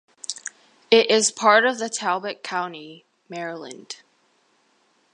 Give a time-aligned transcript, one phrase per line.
[0.89, 3.97] It is part of Talbot County, Maryland.